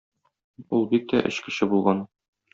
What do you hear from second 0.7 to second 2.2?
Ул бик тә эчкече булган.